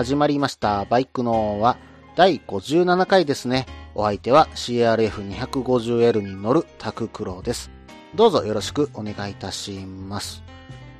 [0.00, 0.86] 始まりました。
[0.86, 1.76] バイクのは
[2.16, 3.66] 第57回ですね。
[3.94, 7.70] お相手は CRF250L に乗るタククロです。
[8.14, 10.42] どうぞよろしくお願いいたします。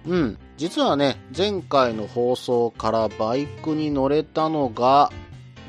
[0.07, 5.11] うん、実はね、前回の放送からバイクに乗れたのが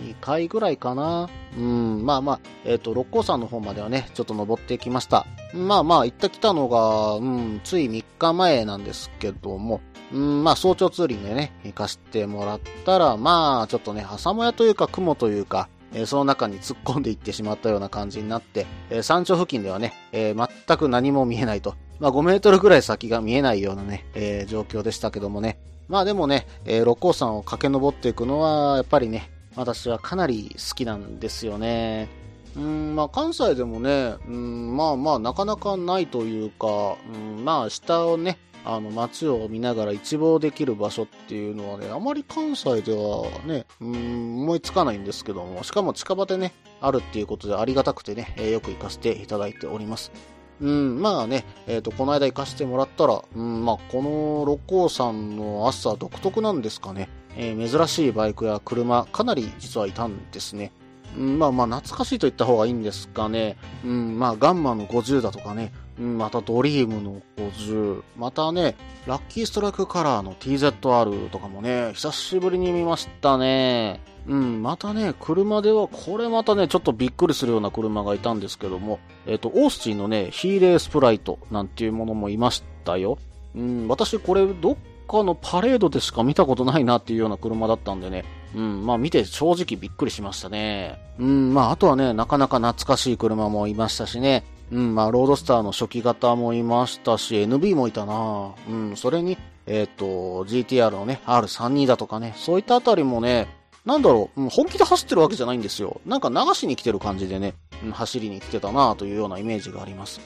[0.04, 1.30] 2回ぐらいかな。
[1.58, 5.26] うん、まあまあ、えっ、と、六甲山の方まではね、ちょっと登ってきました。
[5.54, 9.82] まあまあ、行ってきたのが、うん、つい3日前なんですけども、
[10.14, 21.76] うん、まあ早朝ツーリングでね、行かしてもらったら、まあちょっとね、挟もやというか雲というか、えーその中に突っ込んでいってしまったような感じになって、えー山頂付近ではね、えー全く何も見えないと。
[22.00, 25.60] まあ5メートルぐらい先が見えないようなね、え状況でしたけどもね。
[25.88, 32.10] まあでもね、え六甲山を駆け上っていくのは、やっぱりね、私はかなり好きなんですよね。
[32.56, 50.12] うん、まあ関西でもね、うん、まあまあなかなかないというか、うん、まあ下をね、あの街を見ながら一望できる場所っていうのはね、あまり関西ではね、うん、思いつかないんですけども、しかも近場でね、あるっていうことでありがたくてね、えーよく行かせていただいております。
[50.60, 57.10] うん、まあね、えっ、と、この間行かせてもらったら、うん、まあ、この六甲山の朝独特なんですかね。
[57.38, 60.72] えー珍しいバイクや車、かなり実はいたんですね。
[61.18, 63.58] うん、まあまあ、懐かしいと言った方がいいんですかね。
[63.84, 74.00] うん、まあ、ガンマの50だとかね、うん、またドリームの50、またね、ラッキーストライクカラーの TZR とかもね、久しぶりに見ましたね。
[74.28, 83.18] うん、またね、車では、これまたね、ちょっとびっくりするような車がいたんですけども、えっ、と、オースティンのね、ヒーレースプライトなんていうものもいましたよ。
[83.56, 84.76] うん、私これどっ
[85.08, 88.26] かのパレードでしか見たことないなっていうような車だったんでね、
[88.56, 91.00] うん、まあ見て正直びっくりしましたね。
[91.20, 100.06] うん、まああとはね、なかなか懐かしい車もいましたしね、うん、まあロードスターの初期型もいましたし、NB もいたなうん、それに、えっ、と、
[100.46, 103.48] GTR のね、R32 だとかね、そういったあたりもね、
[103.86, 106.02] なんだろう、本気で走ってるわけじゃないんですよ。
[106.06, 107.56] なんか流しに来てる感じでね、
[107.92, 110.22] 走りに来てたなというようなイメージがあります。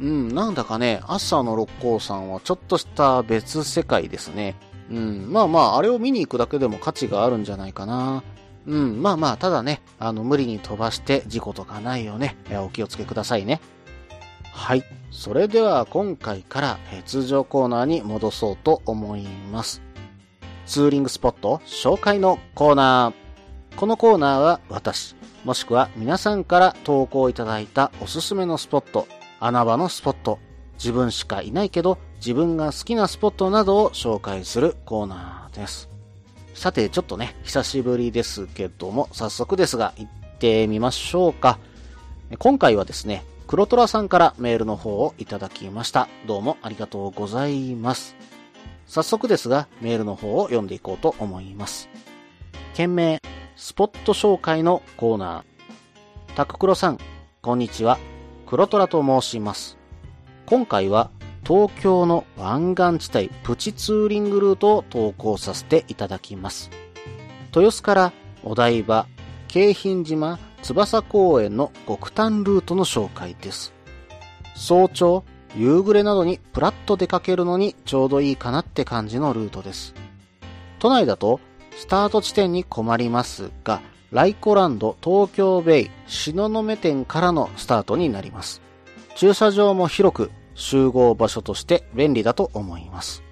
[0.00, 4.56] うん、なんだかね、朝の六甲山はちょっとした別世界ですね。
[4.90, 8.22] うん、まあまあ、あれを見に行くだけでも価値があるんじゃないかな。
[8.66, 13.60] うん、まあまあ、ただね、あの、無理に飛ばして事故とかないよね、えお気をつけくださいね。
[14.52, 14.84] はい。
[15.10, 19.22] それでは今回からえ通常コーナーに戻そうと思い
[19.52, 19.82] ます。
[20.66, 23.76] ツーリングスポット紹介のコーナー。
[23.76, 29.06] このコーナーは私、もしくは皆さんから投稿いただいたおすすめのスポット、
[29.40, 30.38] 穴場のスポット、
[30.74, 35.88] 自分しかいないけど自分が好きなスポットなどを紹介するコーナーです。
[36.54, 41.58] さて、ちょっとね、久しぶりですけども、早速ですが、行ってみましょうか。
[42.38, 46.08] 今回はですね、黒虎さんからメールの方をいただきました。
[46.26, 48.16] どうもありがとうございます。
[48.88, 51.88] 早速ですが、メールの方を読んでいこうと思います。
[52.74, 53.20] 件名、
[53.54, 56.34] スポット紹介のコーナー。
[56.34, 56.98] タククロさん、
[57.40, 58.17] こんにちは。
[58.48, 59.76] 黒虎と申します。
[60.46, 61.10] 今回は
[61.46, 66.70] 東京の湾岸地帯プチツーリングルートを投稿させていただきます。
[67.54, 69.06] 豊洲からお台場、
[69.48, 73.74] 京浜島、翼公園の極端ルートの紹介です。
[74.54, 79.92] 早朝、夕暮れなどにプラッと出かけるのにちょうどいいかなって感じのルートです。
[80.78, 81.38] 都内だと
[81.76, 88.62] スタート地点に困りますが、ライコランド東京ベイ東雲店からのスタートになります。
[89.16, 93.22] 駐車場も広く集合場所として便利だと思います。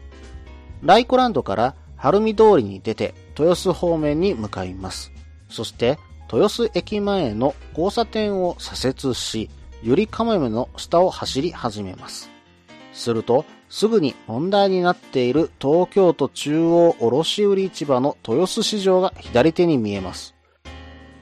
[0.82, 5.12] ライコランドから晴海通りに出て豊洲方面に向かいます。
[5.48, 5.98] そして
[6.30, 9.48] 豊洲駅前の交差点を左折し、
[9.82, 12.30] ゆりかもめの下を走り始めます。
[12.92, 20.35] すると、すぐに問題になっている東京都中央卸売市場の豊洲市場が左手に見えます。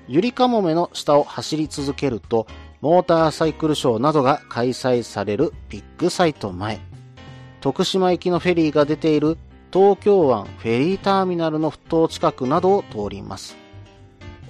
[0.07, 2.47] ゆりかもめの下を走り続けると、
[2.81, 6.79] モーターサイクルショーなどが開催されるビッグサイト前。
[7.61, 9.39] 徳島行きのフェリーが出ている
[9.73, 13.57] 東京湾フェリーターミナルの埠頭近くなどを通ります。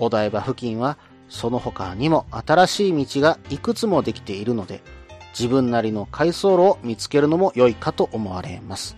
[0.00, 0.98] お台場付近は
[1.28, 4.82] その他にも新しい道がいくつもできているので、
[5.30, 8.96] 自分なりの回送路を見つけるのも良いかと思われます。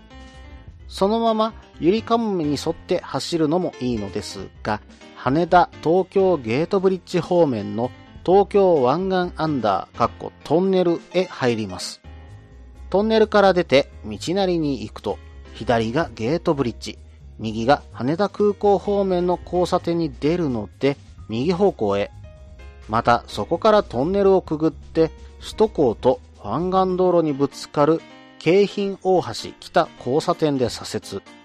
[0.89, 4.81] そのままゆりかもめに沿って走るのもいいのですが、
[5.27, 7.91] 羽田東京ゲートブリッジ方面の
[8.25, 12.01] 東京湾岸アンダー、かっこトンネルへ入ります。
[12.91, 15.19] トンネルから出て道なりに行くと、
[15.53, 17.01] 左がゲートブリッジ、
[17.41, 20.97] 右が羽田空港方面の交差点に出るので、
[21.29, 22.13] 右方向へ。
[22.89, 28.01] また、そこからトンネルをくぐって、首都高と湾岸道路にぶつかる
[28.39, 31.36] 京浜大橋北交差点で左折。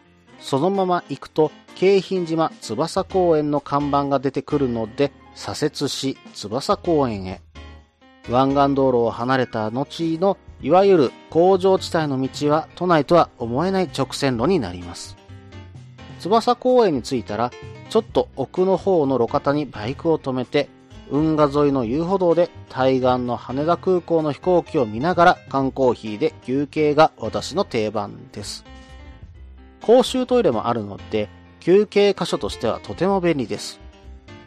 [0.42, 7.42] そのまま行くと、京浜島翼公園の看板が出てくるので、左折し翼公園へ。
[8.30, 15.16] 湾岸道路を離れた後の、いわゆる工場地帯の道は都内とは思えない直線路になります。
[16.20, 17.52] 翼公園に着いたら、
[17.90, 20.70] ちょっと奥の方の路肩にバイクを止めて、
[21.10, 28.64] 運河沿いの遊歩道で対岸の羽田空港の飛行機を見ながら缶コーヒーで休憩が私の定番です。
[29.82, 31.30] 公衆トイレもあるので、
[31.60, 33.80] 休憩箇所としてはとても便利です。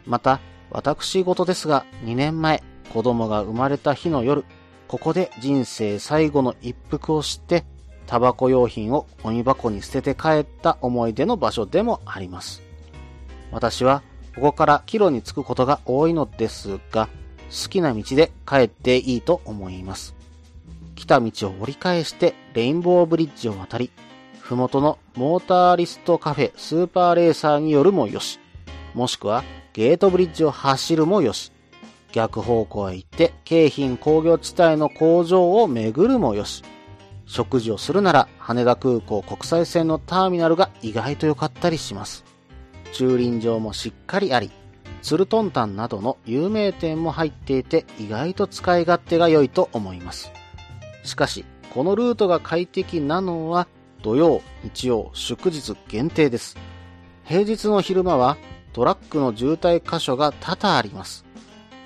[0.05, 0.39] また、
[0.71, 4.45] 私事ですが、2年前、子供が生まれた日の夜、
[4.87, 7.65] ここで人生最後の一服をして、
[8.07, 12.61] タバコ用品をゴミ箱に捨てて帰った思い出の場所でもあります。
[13.51, 14.03] 私は、
[14.35, 17.07] ここから帰路に着くことが多いのですが、
[17.49, 20.15] 好きな道で帰っていいと思います。
[20.95, 23.91] 来た道を折り返してレインボーブリッジを渡り、
[24.45, 28.39] ふもとのモーターリストカフェスーパーレーサーによるもよし、
[28.93, 29.43] もしくは
[29.73, 31.51] ゲートブリッジを走るもよし、
[32.11, 36.61] 逆方向へ行って京浜工業地帯の工場を巡るもよし、
[37.25, 42.23] 食事をするなら羽田空港国際線のターミナルが意外と良かったりします。
[42.93, 44.51] 駐輪場もしっかりあり、
[45.01, 50.31] ツルトンタンなどの有名店も入っていて意外と使い勝手が良いと思います。
[51.03, 53.67] しかし、このルートが快適なのは
[54.05, 56.57] 土曜、日曜、祝日限定です。
[57.23, 58.37] 平日の昼間は
[58.71, 61.25] トラックの渋滞箇所が多々あります。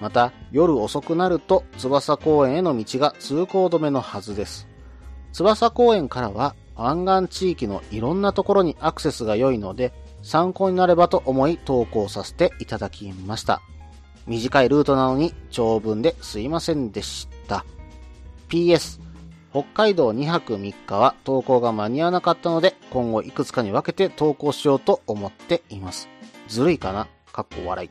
[0.02, 4.68] また、夜遅くなると翼公園への道が通行止めのはずです。
[5.32, 13.62] 翼公園からは湾岸地域のいろんなところにアクセスが良いので、参考になればと思い投稿させていただきました。
[14.28, 17.64] 短いルートなのに長文ですいませんでした。
[18.50, 19.09] PS、
[19.52, 26.08] 北海道2泊3日は投稿が間に合わなかったので、今後いくつかに分けて投稿しようと思っています。
[26.48, 27.08] ずるいかな？
[27.32, 27.90] かっこ笑い。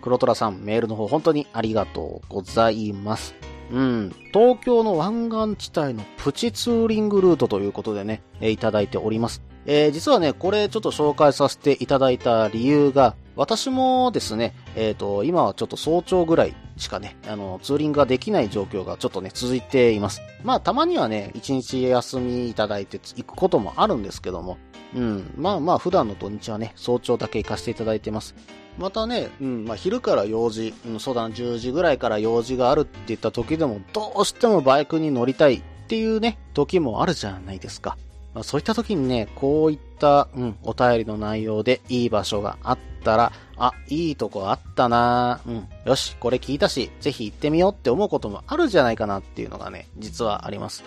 [0.00, 3.34] 黒虎さん、メールの方本当にありがとうございます。
[3.70, 9.42] うん、東京の湾岸地帯のプチツーリングルートということでね、えいただいております。
[9.66, 20.22] えー、実はね、これちょっと紹介させていただいた理由が、私もですね、えっ、ー、と、今はちょっと早朝ぐらいしかね、あの、ツーリングができない状況がちょっとね、続いています。
[20.42, 24.56] まあ、たまにはね、一日休みいただいて行くこともあるんですけども、
[24.94, 25.34] うん。
[25.36, 28.34] まあまあ、普段の土日はね、早朝だけ行かせていただいてます。
[28.78, 37.98] またね、うん、まあ、昼から用事、うん、そうだな、10時ぐらいから用事があるって言った時でも、どうしてもバイクに乗りたいっていうね、時もあるじゃないですか。
[38.34, 50.84] まあ、そういった時にね、こういった、うん、お便りの内容でいい場所があったら、あ、いいとこあったなうん、よし、これ聞いたし、ぜひ行ってみようって思うこともあるんじゃないかなっていうのがね、実はあります。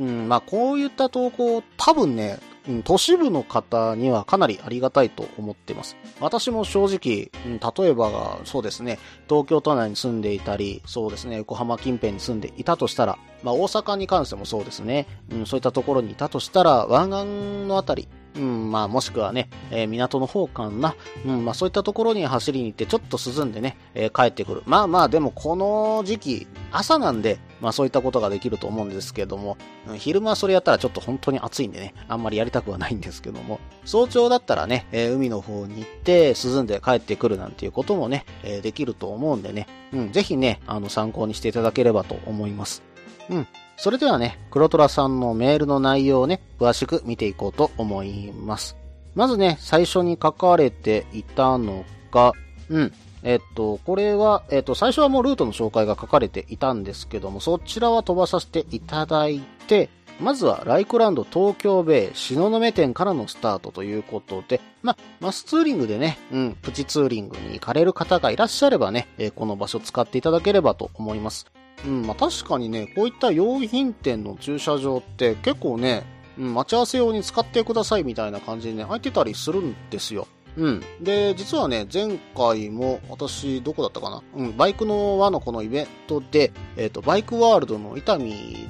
[0.00, 5.96] うん、まあこういった投稿、多分ね、うん、都市部の方にはかなりありがたいと思っています。
[6.20, 20.94] 私も正直、うん、例えばそうですね、東京都内に住んでいたり、そうですね、横浜近辺に住んでいたとしたら、まあ大阪に関してもそうですね、うん、そういったところにいたとしたら、湾岸のあたり、うん、まあもしくはね、えー、港の方かな、
[21.26, 24.62] うん、まあそういったところに走りに行ってちょっと涼んでね、えー、帰ってくる。
[24.66, 29.56] まあまあでもこの時期、朝なんで、まあそういったことができると思うんですけども、
[29.96, 42.82] 昼間それやったらちょっと本当に暑いんでね、あんまりやりたくはないんですけども、早朝だったらね、えー、海の方に行って涼んで帰ってくるなんていうこともね、えー、できると思うんでね、うん、ぜひね、あの参考にしていただければと思います。
[43.30, 43.46] うん。
[43.76, 48.76] それではね、黒虎さんのメールの内容をね、詳しく見ていこうと思います。
[49.14, 52.32] まずね、最初に書かれていたのが、
[52.68, 52.92] うん。
[53.22, 71.46] えっと、これは、えっと、最初はもうルートの紹介が書かれていたんですけども、そちらは飛ばさせていただいて、まずはライクランド東京ベイ東雲店からのスタートということで、まマスツーリングでね、うん、プチツーリングに行かれる方がいらっしゃればね、えー、この場所使っていただければと思います。
[71.84, 76.04] うん、まあ確かにね、こういった用品店の駐車場って結構ね、
[76.38, 80.26] うん、待ち合わせ用に使ってくださいみたいな感じでね、空いてたりするんですよ。
[80.56, 80.82] うん。
[81.00, 84.22] で、実はね、前回も私、どこだったかな？
[84.34, 88.18] うん、バイクの輪のこのイベントで、えっ、ー、と、バイクワールドの伊丹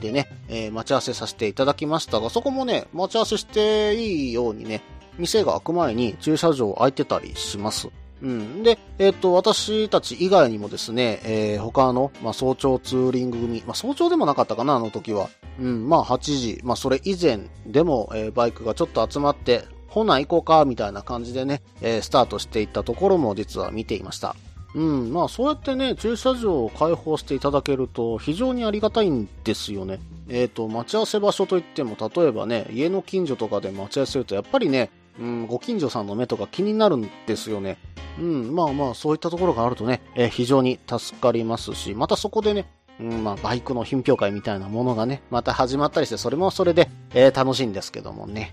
[0.01, 4.83] でね、えー、待ち合わせさせていただきましたが、そこもね、待ち合わせしていいようにね、
[5.17, 7.89] 店が開く前に駐車場空いてたりします。
[8.23, 8.63] うん。
[8.63, 15.29] で、えっ、と、私たち以外にもですね、えー、他の、まあ、早朝ツーリング組、まあ、早朝でもなかったかな、あの時は。
[15.61, 24.37] うん、まあ、8時、まあ、それ以前でも、えー、バイクがちょっと集まって、ほな行こうか、みたいな感じでね、えー、スタートしていったところも実は見ていました。
[24.75, 29.99] うん、まあそうやってね、駐車場を開放していただけると非常にありがたいんですよね。
[30.29, 37.79] えっ、ー、と、待ち合わせ場所といっても、例えばね、家の近所とかで待ち合わせると、やっぱりね、うん、ご近所さんの目とか気になるんですよね。
[38.19, 42.67] うん、まあまあ、そういったところがあるとね、えー、非常に助かりますし、またそこでね、
[43.01, 48.53] うん、まあ、バイクの品評会みたいなものがね、また始まったりして、それもそれで、えー、楽しいんですけどもね。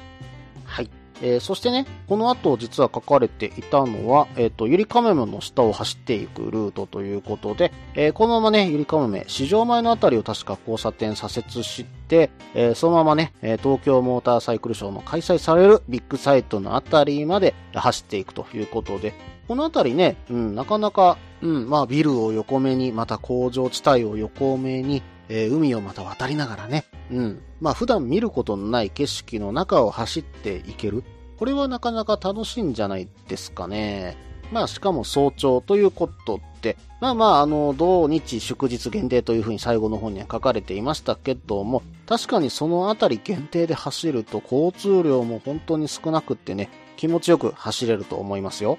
[0.63, 0.89] はい。
[1.21, 19.13] えー、そしてね、この後実は書かれていたのは、えっ、ー、と、ゆりかめめの下を走っていくルートということで、えー、このままね、ゆりかめめ、市場前のあたりを確か交差点左折して、えそのままね、東京モーターサイクルショーの開催されるビッグサイトのあたりまで走っていくということで、
[19.47, 27.41] このあたりね、うん、なかなか、うん、まあビルを横目に、また工場地帯を横目に、え、海をまた渡りながらね、うん。
[27.61, 31.03] まあ普段見ることのない景色の中を走っていける。
[31.37, 34.17] これはなかなか楽しいんじゃないですかね。
[34.51, 48.77] まあしかも早朝ということで、まあまああの、土日祝日限定というふうに最後の方には書かれていましたけども、確かにそのあたり限定で走ると交通量も本当に少なくってね、気持ちよく走れると思いますよ。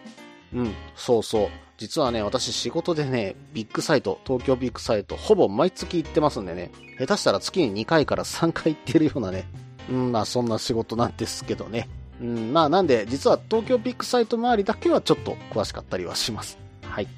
[0.54, 1.48] うん、そうそう。
[1.78, 9.46] 実はね、私仕事でね、ビッグサイト、東京ビッグサイト、ほぼ毎月行ってますんでね、下手したら月に2回から3回行ってるようなね、
[9.90, 11.88] うん、まあそんな仕事なんですけどね。
[12.20, 16.58] うん、まあなんで、実は東京ビッグサイト周りだけはちょっと詳しかったりはします。
[16.82, 17.08] はい。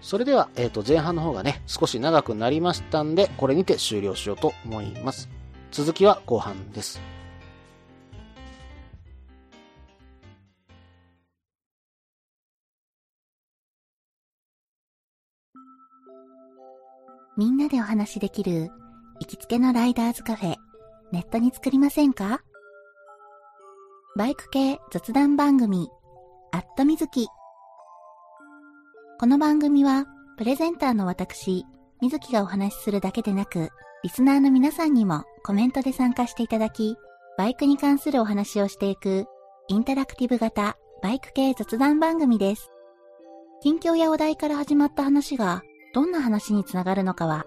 [0.00, 5.28] それでは、えっ、ー、と、前半の方がね、少し長くなりましたんで、これにて終了しようと思います。
[5.70, 7.00] 続きは後半です。
[17.36, 18.70] みんなでお話しできる
[19.22, 20.56] 行きつけのライダーズカフェ、
[21.12, 22.40] ネットに作りませんか？
[24.16, 25.88] バイク系雑談番組、
[26.50, 27.28] アットみずき。
[29.20, 30.06] この番組は、
[30.38, 31.64] プレゼンターの私、
[32.00, 33.68] みずきがお話しするだけでなく、
[34.02, 36.96] リスナーの皆さんにもコメントで参加していただき、
[37.38, 39.26] バイクに関するお話をしていく、
[39.68, 42.72] インタラクティブ型バイク系雑談番組です。
[43.62, 45.62] 近況やお題から始まった話が、
[45.94, 47.46] どんな話につながるのかは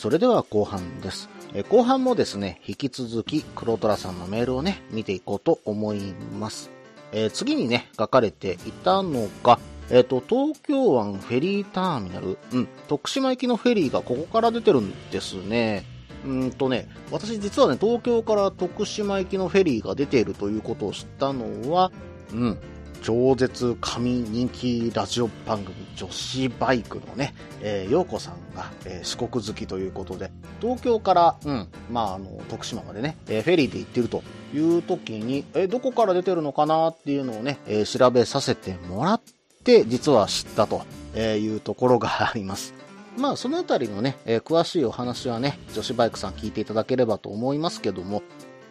[0.00, 1.28] それでは後半です。
[1.52, 6.70] え後半もですね、引き続き黒虎さんのメールをね、見ていこうと思います。
[7.12, 15.84] えー、次にね、書かれていたのが、えっ、ー、と、東京湾フェリーターミナル、うん、徳島行きのフェリーがここから出てるんですね。
[16.24, 21.92] うんとね、私実はね、東京から徳島行きのフェリーが出ているということを知ったのは、
[22.32, 22.58] うん、
[23.02, 30.30] 超絶神人気ラジオ番組女子バイクのね、えー、陽子さんが、えー、四国好きということで、
[30.60, 34.22] 東京から、うん、まあ、あの、徳島までね、えー、フェリーで行ってると
[34.54, 39.20] いう時に、えー、どこから出てるのかなっていうのをね、えー、調べさせてもらっ
[39.64, 40.84] て、実は知ったと
[41.16, 42.74] いうところがあります。
[43.16, 48.22] まあ、そのあたりのね、えー、詳しいお話はね、女子バイクさん聞いていただければと思いますけども、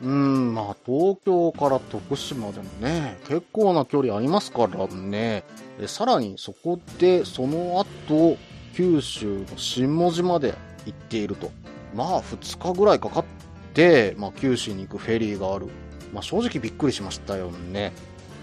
[0.01, 5.43] うん、まあ、東京から徳島でもね、結構な距離ありますからね。
[5.87, 8.37] さらにそこで、その後、
[8.75, 10.53] 九州の新文字まで
[10.85, 11.51] 行っていると。
[11.93, 13.25] まあ、2日ぐらいかかっ
[13.73, 15.67] て、まあ、九州に行くフェリーがある。
[16.13, 17.91] まあ、正直びっくりしましたよね。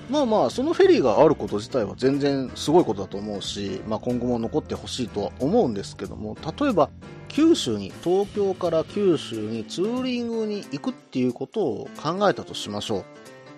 [0.09, 6.91] まあまあ、そのフェリーがあること自体は全然すごいことだと思うし、まあ今後も残ってほしいとは思うんですけども、例えば、
[7.37, 13.05] 九州に、東京から九州にツーリングに行くっていうことを考えたとしましょう。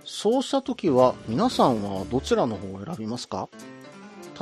[0.05, 3.49] そうした時は、皆さんはどちらの方を選びますか？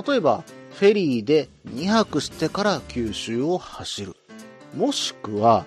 [0.08, 4.16] 例えば、フェリーで2泊してから九州を走る。
[4.74, 5.66] もしくは、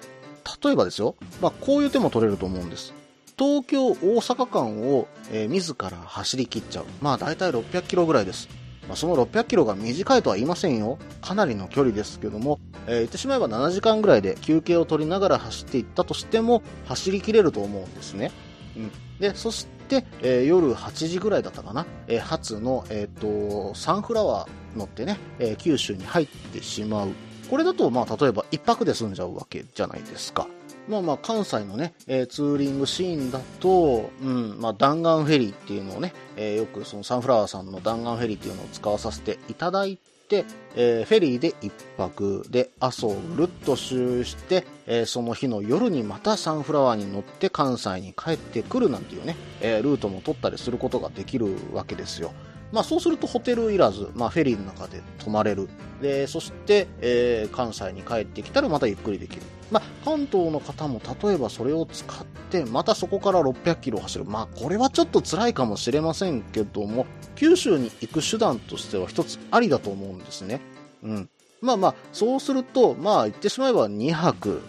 [0.63, 2.95] 例えばですよ、まあこういう手も取れると思うんです。
[3.38, 6.85] 東京、大阪間を、えー、自ら走り切っちゃう。
[7.01, 8.49] まあ大体600キロぐらいです。
[8.89, 10.98] まあ、その600キロが短いとは言いませんよ。
[11.22, 18.31] かなりの距離ですけども、えー、言ってしまえば7時間ぐらいで休憩を取りながら走っていったとしても、走りきれると思うんですね。
[18.75, 18.91] うん。
[19.19, 27.10] で、そして、えー、夜8時ぐらいだったかな、えー、初の、えっ、と、サンフラワー乗ってね、え九州に入ってしまう。
[27.48, 30.48] これだと、まあ、例えば1泊で済んじゃうわけじゃないですか。
[30.89, 52.31] まあまあ、関西のね、えー、ツーリングシーンだと、うん、まあ、弾丸フェリーっていうのをね、えー、よくそのサンフラワーさんの弾丸フェリーっていうのを使わさせていただいて、えー、フェリーで1泊で阿蘇をぐるっと周して、えー、その日の夜にまたサンフラワーに乗って関西に帰ってくるなんていうね、えー、ルートも取ったりすることができるわけですよ。
[52.72, 55.69] まあそうするとホテルいらず、まあフェリーの中で泊まれる。
[56.01, 59.41] で、そして、えー、関西に帰ってきたらまたゆっくりできる。
[59.71, 64.25] まあ関東の方も例えばそれを使って、またそこから600キロ走る。
[64.25, 70.61] まあこれはちょっと辛いかもしれませんけども、九州に行く手段としては一つありだと思うんですね。
[71.03, 71.29] うん。
[71.61, 74.61] まあまあ、そうすると、まあ言ってしまえば2泊。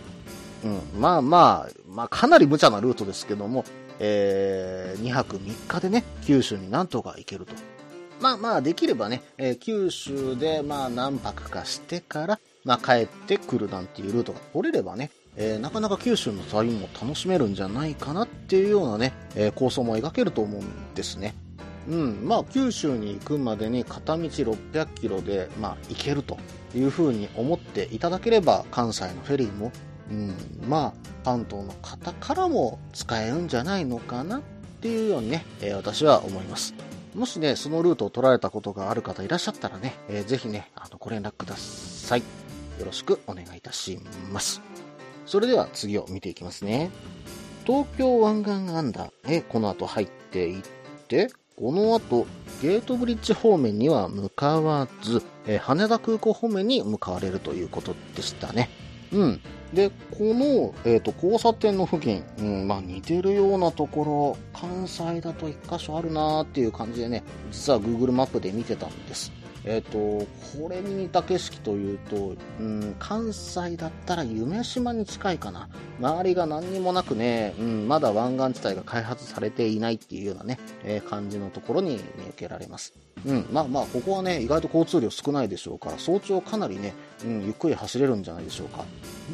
[0.65, 0.81] うん。
[1.01, 3.65] まあまあ、まあかなり無茶なルートですけども、
[3.99, 7.53] えー、2泊3日でね、九州になんとか行けると。
[8.21, 21.35] まあまあ、できればね、えー、九州でまあ何泊かしてから、まあ帰ってくるなんていうルートが取れればね、えー、なかなか九州の旅も楽しめるんじゃないかなっていうようなね、えー、構想も描けると思うんですね。
[21.89, 26.39] うん、まあ九州に行くまでに片道600キロで、まあ行けると
[26.75, 29.73] いうふうに思っていただければ関西のフェリーも、
[30.11, 30.35] うん、
[30.69, 30.93] まあ
[31.25, 34.43] 関東の方からも使えるんじゃないのかなっ
[34.81, 36.75] ていうようにね、えー、私は思います。
[37.15, 42.40] もしね、そのルートを取られたことがある方いらっしゃったらね、えー、ぜひね、あの、ご連絡ください。
[42.81, 43.99] よろしくお願いいたし
[44.33, 44.63] ます。
[45.27, 46.91] それでは次を見ていきますね。
[47.67, 50.63] 東京湾岸アンダーへこの後入っていっ
[51.07, 52.27] て、この後、
[52.63, 58.71] ゲートブリッジ方面には向かわず、え、羽田空港方面に向かわれるということでしたね。
[59.13, 59.41] うん。
[59.75, 69.31] で、この、え、ー、と、交差点の付近、うん、まあ似てるようなところ、関西だと一箇所あるなーっていう感じでね、実は Google マップで見てたんです。
[69.65, 70.27] えっ、ー、と、
[70.59, 75.69] これに似た景色というと、うん、関西だったら夢島に近いかな。
[75.99, 82.95] 周りが何にもなくね、うん、まだ湾岸地帯が開発されていないっていうようなね、えー、感じのところに見受けられます。
[83.27, 86.95] うん、まあまあ、ここはね、意外と交通量少ないでしょうから、早朝かなりね、
[87.25, 88.85] うん、ゆっくり走れるんじゃないでしょうか。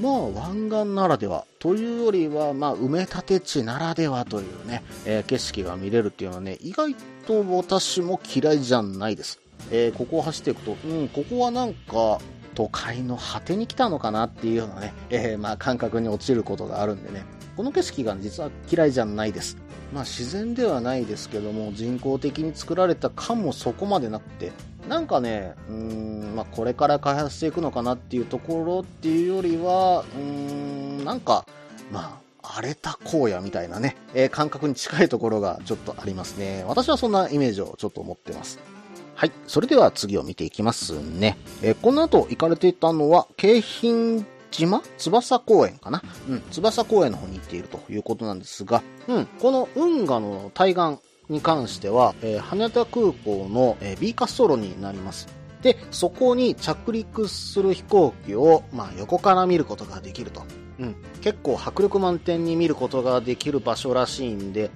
[0.01, 6.95] まあ、湾岸ならでは、というよりは、まあ、埋め立て地ならではというね、えー、景色が見れるっていうのはね、意外
[7.27, 9.41] と私も嫌いじゃないです。
[9.71, 12.19] えー、ここを走っていくと、うん、ここはなんか、
[12.57, 17.25] 都会の果てに来たのかなっていうようなね、えー、まあ感覚に落ちることがあるんでね、
[17.57, 19.59] この景色が実は嫌いじゃないです。
[19.93, 24.53] まあ自然ではないですけども、人工的に作られた感もそこまでなくて、
[24.89, 31.47] なんかね、うん、まあこれから開発していくのかなっていうところっていうよりは、うーん、なんか、
[31.93, 36.65] まあ、荒れた荒野みたいなね、えー、感覚に近いところがちょっとありますね。
[36.67, 38.76] 私はそんなイメージをちょっと持ってます。
[39.17, 39.33] はい。
[39.47, 41.39] それでは次を見ていきますね。
[41.63, 44.83] えー、この後行かれていたのは、京浜島？
[44.99, 46.03] 翼公園かな？
[46.29, 50.99] うん、翼公園の方に行っているということなんですが、うん、この運河の対岸
[51.31, 55.29] に関しては、えー、羽田空港の、えー、B 滑走路になります。
[55.63, 60.43] で、そこに着陸する飛行機を、まあ、横から見ることができると。
[60.79, 64.71] うん、結構迫力満点に見ることができる場所らしいんで、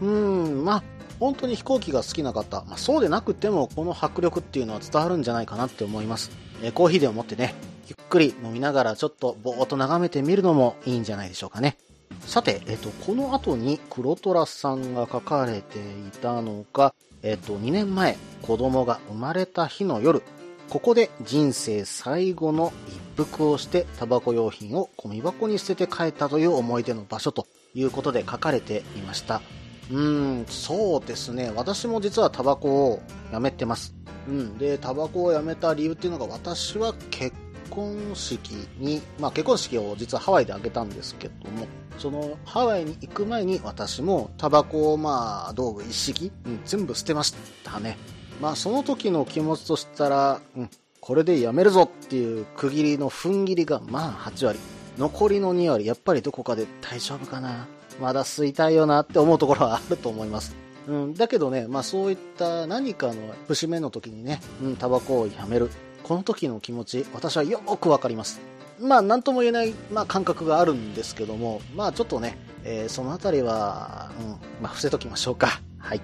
[0.00, 0.82] うん、まあ、
[1.20, 6.30] 本当に飛行機が好きな方、まあ、そうでなくてもこの迫力っていうのは伝わるんじゃないかなって思います。
[6.62, 7.54] えー、コーヒーでも持ってね、
[7.88, 11.76] ゆっくり飲みながらちょっとぼーっと眺めてみるのもいいんじゃないでしょうかね。
[12.20, 20.22] さて、えっ、ー、と、この後に黒虎さんが書かれていたのが、えっ、ー、と、2年前、子供が生まれた日の夜、
[20.70, 22.72] ここで人生最後の
[23.16, 29.42] 一服をしてタバコ用品をゴミ箱に捨てて帰ったという思い出の場所ということで書かれていました。
[29.90, 31.52] うん、そうですね。
[31.54, 33.94] 私も実はタバコをやめてます。
[34.28, 34.58] うん。
[34.58, 37.34] で、タバコをやめた理由っていうのが、私は結
[37.70, 41.66] 婚式に、まあ結婚式を実はハワイで挙げたんですけども、
[41.98, 47.98] そのハワイに行く前に私もタバコをまあ道具一式、うん、全部捨てましたね。
[48.40, 54.58] まあその時の気持ちとしたら、うん、これでやめるぞっていう区切りの踏ん切りがまあ8割。
[54.98, 57.66] 残りの2割、やっぱりどこかで大丈夫かな
[58.00, 60.54] まだ吸いたいよなって思うところはあると思います。
[60.88, 63.14] うん、だけどね、まあそういった何かの
[63.46, 65.70] 節目の時にね、うん、タバコをやめる。
[66.02, 68.40] この時の気持ち、私はよくわかります。
[68.80, 74.28] まあ何とも言えない、まあ、感覚があるんですけども、まあちょっとね、えー、その辺りは、うん、
[74.62, 75.60] まあ伏せときましょうか。
[75.78, 76.00] はい。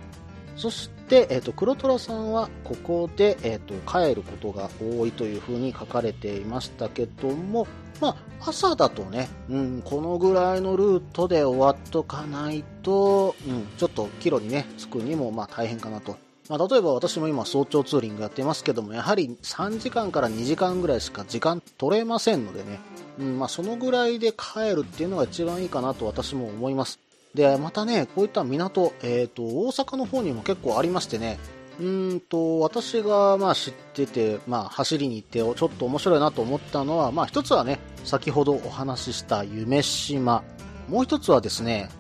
[0.57, 7.67] そして、えっ、と、黒虎さんはここで、えっ、と、帰ることが多いというふうに書かれていましたけども、
[8.01, 8.17] まあ、
[8.51, 16.17] 朝だとね、うん、このぐらいのルートで終わっとかないと、うん、ちょっと帰路にね、着くにも、まあ大変かなと。
[16.49, 22.79] まあ、例えば私も今早朝ツーリングやってますけども、やはり3時間から2時間ぐらいしか時間取れませんのでね、
[23.19, 27.01] うん、まあそのぐらいで帰るっていうのが一番いいかなと私も思います。
[27.37, 31.39] で、またね、こういった港、えっ、と、大阪の方にも結構ありましてね、
[31.79, 40.43] うんと、私がまあ知ってて、まあ走りに行って、ちょっと面白いなと思ったのは、まあ一つはね、先ほどお話しした夢島。
[40.89, 41.91] もう一つはですね、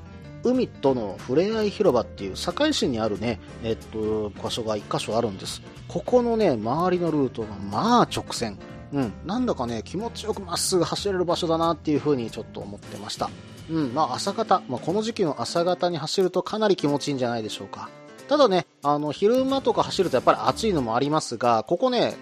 [0.42, 5.60] 海との触れ合い広場っていう堺市にあるね、えっと、場所が一箇所あるんです。
[5.86, 8.58] ここのね、周りのルートがまあ直線。
[8.92, 13.30] うん、なんだかね、気持ちよくまっすぐ走れる場所だなっていう風にちょっと思ってました。
[13.70, 17.88] うん、まあ朝方、まあこの時期の朝方に走るとかなり気持ちいいんじゃないでしょうか。
[18.28, 22.14] ただね、あの、昼間とか走るとやっぱり暑いのもありますが、ここね、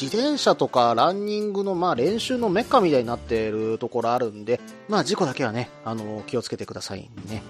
[0.00, 7.42] 自転車とかランニングのまあ練習のメッカみたいになっているところあるんで、まあ事故だけはね、あの、気をつけてくださいね。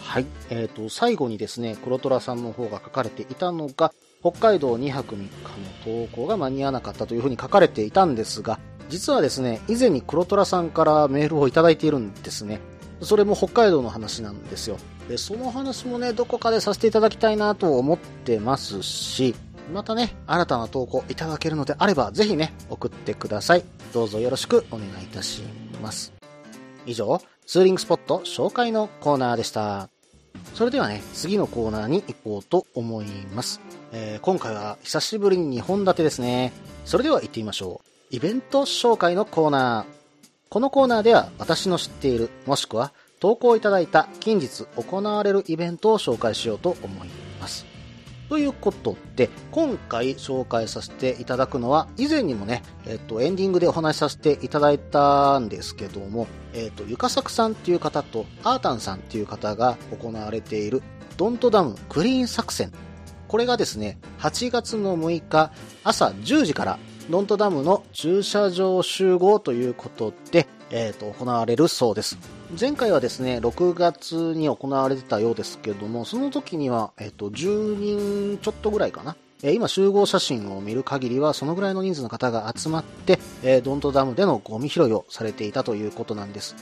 [0.00, 0.26] はい。
[0.50, 12.60] えっ、と、最後にですね、黒虎さんの方が書かれていたのが、北海道2泊3日の投稿が間に合わなかったというふうに書かれていたんですが、実はですね、以前に黒虎さんからメールをいただいているんですね。
[13.02, 14.78] それも北海道の話なんですよ。
[15.08, 19.34] で、その話もね、どこかでさせていただきたいなと思ってますし、
[19.72, 23.64] またね、新たな投稿いただけるのであれば、ぜひね、送ってください。
[23.92, 25.42] どうぞよろしくお願いいたし
[25.82, 26.12] ます。
[26.86, 29.95] 以上、ツーリングスポット紹介のコーナーでした。
[30.54, 33.60] それではね、次のコーナーに行こうと思います。
[33.92, 36.52] えー今回は久しぶりに2本立てですね。
[36.84, 38.16] それでは行ってみましょう。
[38.16, 39.96] イベント紹介のコーナー。
[40.48, 47.08] このコーナーでは私の知っている、もしくは投稿いただいた近日行われるイベントを紹介しようと思い。
[48.28, 60.82] ということで、今回紹介させていただくのは、以前にもね、えっと、エンディングでお話しさせていただいたんですけども、えっと、ゆかさくさんっていう方と、アータンさんっていう方が行われている、
[61.16, 62.72] ドントダムクリーン作戦。
[63.28, 65.52] これがですね、8月の6日
[65.84, 66.78] 朝10時から、
[67.10, 72.18] ドントダムの駐車場集合ということで、えっと、行われるそうです。
[72.50, 79.16] 前回はですね、6月に行われてたようですけども、その時には、えっと、10人ちょっとぐらいかな。
[79.42, 86.54] えー今集合写真を見る限りはそのぐらいの人数の方が集まって、えードントダムでのゴミ拾いをされていたということなんです。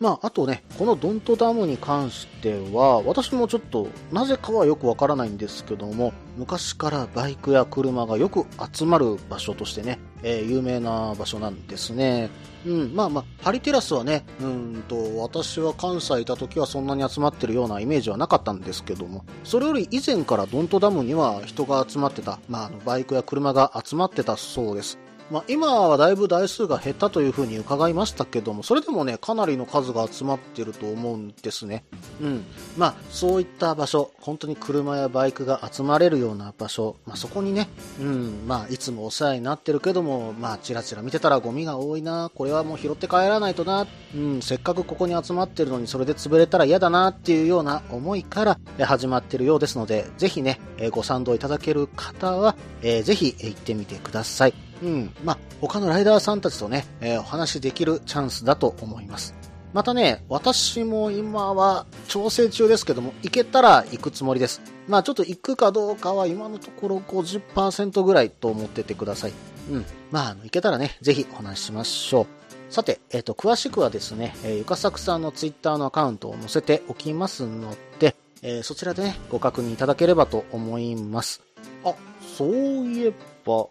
[0.00, 12.30] まあ、あとね、このドントダムに関しては、私もちょっと、なぜかはよくわからないんですけども、昔からバイクや車がよく集まる場所としてね、えー有名な場所なんですね。
[12.64, 24.98] うん、まあまあ、ハリテラスはね、うんと、私は関西いた時はそんなに集まってるようなイメージはなかったんですけども、それより以前からドントダムには人が集まってた、まあ、あの、バイクや車が集まってたそうです。
[25.30, 31.84] まあ、今はだいぶ台数が減ったというふうに伺いましたけども、それでもね、かなりの数が集まってると思うんですね。
[32.20, 32.44] うん。
[32.76, 37.68] まあ、そういった場所、本当に車やバイクが集まれるような場所、まあ、そこにね、
[38.00, 50.58] うん、まあ、いつもお世話になってるけども、まあ、ちらちら見てたらゴミが多いな、これはもう拾って帰らないとな、うん、せっかくここに集まってるのにそれで潰れたら嫌だなっていうような思いから始まってるようですので、ぜひね、
[50.90, 54.67] ご賛同いただける方は、えーぜひ行ってみてください。
[54.82, 55.10] うん。
[55.24, 59.34] まあ、他のライダーさんたちとね、えーお話しできるチャンスだと思います。
[59.72, 64.62] またね、私も今は調整中ですけども、行けたら行くつもりです。
[64.86, 69.32] まあちょっと行くかどうかは今のところ50%ぐらいと思っててください。
[69.70, 69.84] うん。
[70.10, 72.26] まあ、あの、行けたらね、ぜひお話ししましょう。
[72.70, 81.42] さて、えっ、と、詳しくはですね、えーゆかさくさんのツイッターのアカウントを載せておきますので、えーそちらでね、ご確認いただければと思います。
[81.84, 81.94] あ、
[82.36, 83.12] そういえ
[83.44, 83.66] ば、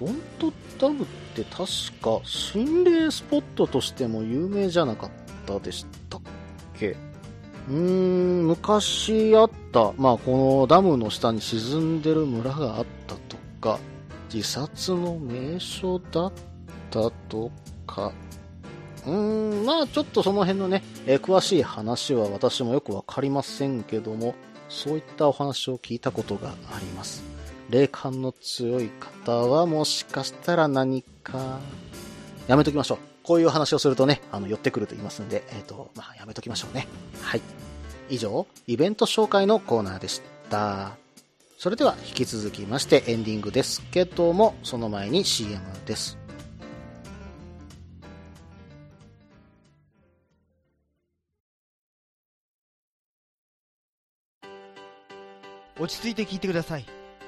[0.00, 1.58] ドントダムって確
[2.00, 5.10] か心霊スポットとしても有名じゃなかっ
[5.44, 6.20] たでしたっ
[6.78, 6.96] け？
[7.68, 13.78] うーん、昔あった、まあこのダムの下に沈んでる村があったとか、
[14.32, 16.32] 自殺の名所だっ
[16.90, 17.50] たと
[17.86, 18.12] か、
[19.06, 24.34] うーん、まあちょっとその辺のね、え詳しい話は私もよくわかりませんけども、
[24.70, 27.29] そういったお話を聞いたことがあります。
[27.70, 31.60] 霊感の強い方はもしかしたら何か、
[32.48, 32.98] やめときましょう。
[33.22, 36.88] こういう話をするとね、あの、寄ってくると言いますんで、えっ、と、まあ、やめときましょうね。
[37.22, 37.42] はい。
[38.08, 40.96] 以上、イベント紹介のコーナーでした。
[41.58, 46.18] それでは、引き続きましてエンディングですけども、その前に CM です。
[55.78, 56.99] 落ち着いて聞いてください。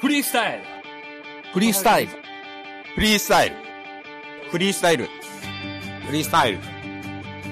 [0.00, 0.64] フリースタイル
[1.52, 2.12] フリースタイル。
[2.94, 3.56] フリースタイル
[4.50, 5.06] フリースタイル。
[6.00, 6.58] フリースタイル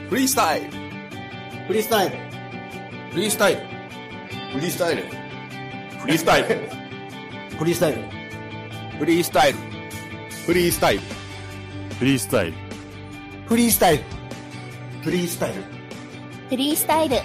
[0.08, 0.66] フリースタイル
[1.66, 2.16] フリースタイル。
[3.12, 3.58] フリースタイル
[4.50, 5.02] フリースタイル
[5.98, 6.48] フリースタイル
[7.58, 7.98] フリースタイル。
[8.98, 9.58] フリースタイル
[10.48, 11.08] フリースタイル
[11.98, 12.52] フリースタイル
[13.48, 14.04] フリースタイル。
[15.02, 15.62] フリースタイル。
[16.48, 17.16] フリースタイル。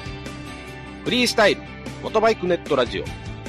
[1.05, 1.61] フリースタイル、
[2.01, 3.22] モトバイクネットラジオ。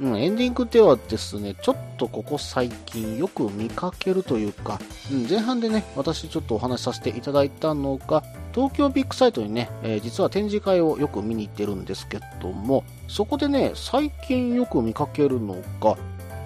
[0.00, 4.80] うん、エンディングではですね、ちょっとここ最近よく見かけるというか、
[5.12, 15.96] うん、前半でね、私ちょっとお話しさせていただいたのが、東京ビッグサイトにね、えー実は展示会をよく見に行ってるんですけども、そこでね、最近よく見かけるのが、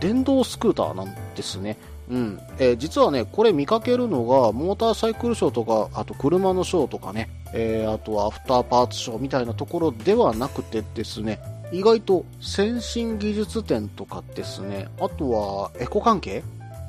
[0.01, 1.77] 電動スクーターなんですね。
[2.11, 2.41] うん。
[2.59, 11.39] えー実はね、これ見かけるのが、モーターサイクルショーとか、あと車のショーとかね、えーあとはアフターパーツショーみたいなところではなくてですね、
[11.75, 16.43] 意外と先進技術展とかですね、あとはエコ関係？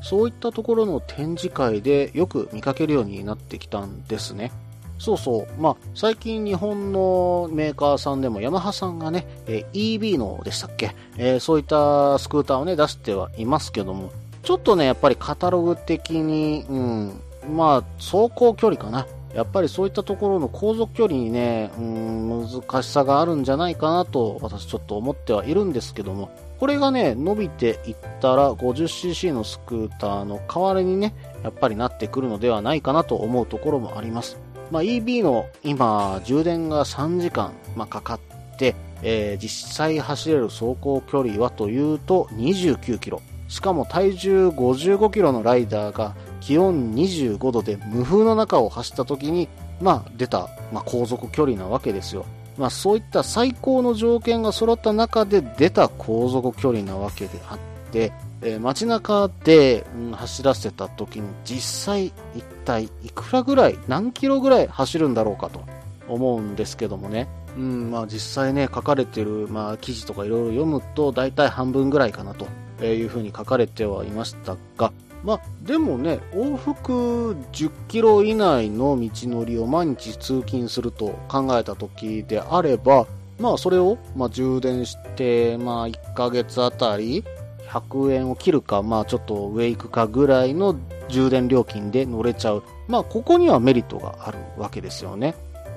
[0.03, 4.51] そういったところの展示会でよく見かけるようになってきたんですね。
[4.99, 5.61] そうそう。
[5.61, 14.11] まあ、最近日本のメーカーさんでもヤマハさんがね、え EB のでしたっけ、えーそういったスクーターをね、出してはいますけども、
[14.43, 17.21] ちょっとね、やっぱりカタログ的に、うん、
[17.57, 19.07] まあ、走行距離かな。
[19.35, 34.39] やっぱりそういったところの航続距離にね、うん、難しさがあるんじゃないかなと、私ちょっと思ってはいるんですけども、これがね、伸びていったら 50cc のスクーターの代わりにね、やっぱりなってくるのではないかなと思うところもあります。
[34.71, 38.19] まあ、EB の今、充電が3時間、まあ、かかっ
[38.57, 43.21] て、えー実際走れる走行距離はというと29キロ。
[43.49, 49.49] しかも体重55キロのライダーが気温25度で無風の中を走った時に、
[49.81, 52.23] まあ、出た、まあ、航続距離なわけですよ。
[52.55, 57.59] まあ、そういった最高の条件が揃った中で出た航続距離なわけであっ
[57.91, 62.05] て、えー街中で、うん走らせた時に実際
[62.35, 65.61] 一体いくらぐらい、何キロぐらい走るんだろうかと
[66.07, 67.27] 思うんですけどもね。
[67.57, 72.45] うん、まあ実際ね、書かれてる、まあ記事とかいろいろ読むと大体半分ぐらいかなと
[72.85, 74.93] いうふうに書かれてはいましたが、
[75.25, 83.07] まあでもね、往復10キロ以内の道のりを毎日通勤すると考えた時であれば、
[83.39, 87.23] まあそれを、まあ、充電して、まあ1ヶ月あたり
[87.67, 90.77] 100円を切るか、まあちょっと上行くかぐらいの
[91.09, 92.63] 充電料金で乗れちゃう。
[92.87, 95.33] まあここにはメリットがあるわけですよね。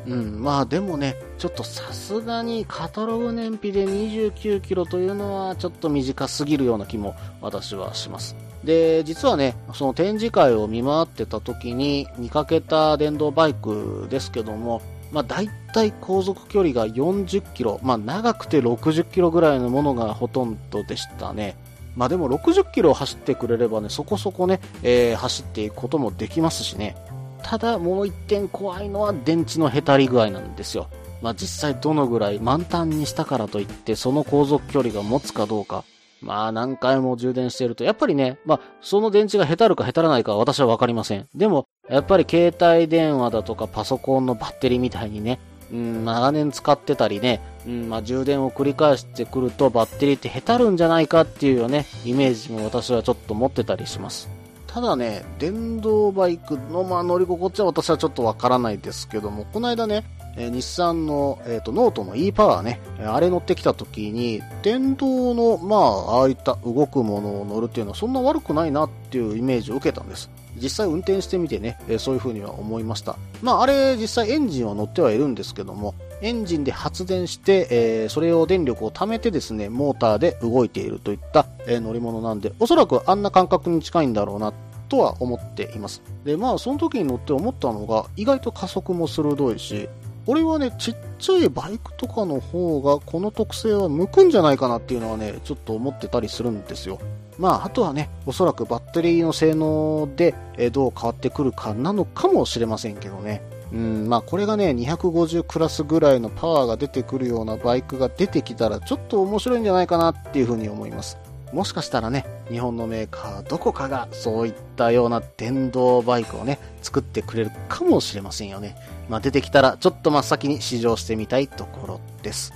[0.06, 8.47] うん、まあでもね、ちょっとさすがにカタログ燃費で29キロというのはちょっと短すぎるような気も私はします。
[8.64, 21.56] で、実はね、その展示会を見回ってた時に見かけた電動バイクですけども、まあ大体航続距離が40キロ、まあ長くて60キロぐらいのものがほとんどでしたね。
[21.96, 26.96] まあでも60キロ走ってくれればね、そこそこね、えー走っていくこともできますしね。
[27.42, 30.88] ただもう一点怖いのは電池のへたり具合なんですよ。
[31.22, 35.84] まあ実際どのぐらい満タンにしたからといってその航続距離が持つかどうか。
[36.20, 41.26] まあ何回も充電していると、やっぱりね、まあその電池がへたるかへたらないかは私はわかりません。
[41.34, 45.38] でも、やっぱり携帯電話だとかパソコンのバッテリーみたいにね、
[45.72, 54.28] うん、長年使ってたりね、うん、まあ充電を繰り返してくるとバッテリーってへたるんじゃないかっていうよね、イメージも私はちょっと持ってたりします。
[54.66, 60.04] ただね、電動バイクのまあ乗り心地は私はちょっとわからないですけども、この間ね、
[60.38, 70.30] え日産の、えー、とノートの e パワーね、あれ乗ってきた時に、電動の、まあ、ああいった動くものを乗るっていうのはそんな悪くないなっていうイメージを受けたんです。
[70.56, 73.16] 実際運転してみてね、えそういう風には思いました。
[73.42, 84.52] まあ、あれ、実際エンジンは乗ってはいるんですけども、エンジンで発電して、えーそれを電力を貯めてですね、モーターで動いているといった、えー乗り物なんで、おそらくあんな感覚に近いんだろうな、
[84.88, 86.02] とは思っています。
[86.24, 89.88] で、まあ、その時に乗って思ったのが、意外と加速も鋭いし、
[90.30, 96.98] 俺はね、ちっちゃいバイクとかの方が、この特性は向くんじゃないかなっていうのはね、ちょっと思ってたりするんですよ。
[97.38, 103.40] まあ、あとはね、おそらくバッテリーの性能で、えどう変わってくるかなのかもしれませんけどね。
[103.72, 111.16] うん、まあこれがね、250クラスぐらいのパワーが出てくるようなバイクが出てきたら、ちょっと面白いんじゃないかなっていうふうに思います。
[111.54, 118.76] もしかしたらね、日本のメーカーどこかがそういったような電動バイクをね、作ってくれるかもしれませんよね。
[119.08, 122.52] まあ出てきたらちょっと真っ先に試乗してみたいところです。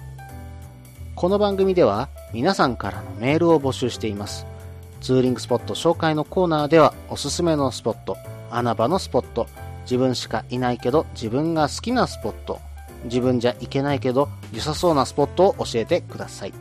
[1.14, 4.46] この番組では皆さんからのメールを募集しています。
[5.00, 8.16] ツーリングスポット紹介のコーナーではおすすめのスポット、
[8.50, 9.46] 穴場のスポット、
[9.82, 12.60] 自分しかいないけど自分が好きなスポット、
[13.04, 16.54] 自分じゃ行けないけど良さそうなスポットを教えてください。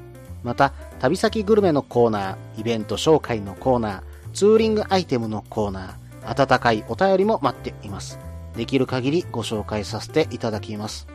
[0.43, 4.01] また、旅先グルメのコーナー、イベント紹介のコーナー、
[4.33, 8.17] ツーリングアイテムのコーナー、温かいお便りも待っています。
[8.55, 11.07] できる限りご紹介させていただきます。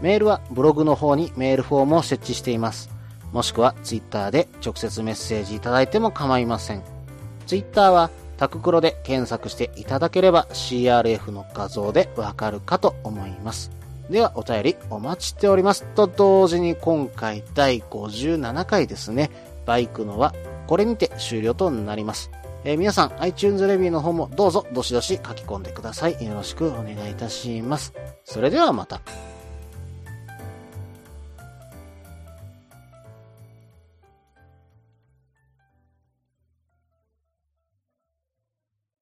[0.00, 2.90] メールはブログの方にメールフォームを設置しています。
[3.32, 6.82] もしくはツイッターで直接メッセージいただいても構いません。
[7.46, 13.70] ツイッターはタククロで検索していただければ CRF の画像でわかるかと思います。
[14.08, 15.84] ではお便りお待ちしております。
[15.94, 19.30] と同時に今回第57回ですね。
[19.66, 20.34] バイクのは
[20.66, 22.30] これにて終了となります。
[22.64, 26.24] えー皆さん iTunes レビューの方もどうぞどしどし書き込んでください。
[26.24, 27.94] よろしくお願いいたします。
[28.24, 29.00] それではまた。